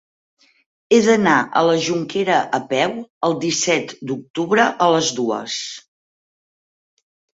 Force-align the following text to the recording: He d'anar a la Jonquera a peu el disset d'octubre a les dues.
He 0.95 0.97
d'anar 1.07 1.35
a 1.59 1.61
la 1.67 1.75
Jonquera 1.87 2.37
a 2.59 2.59
peu 2.73 2.95
el 3.29 3.37
disset 3.45 3.95
d'octubre 4.13 4.67
a 4.87 4.89
les 4.95 5.15
dues. 5.21 5.59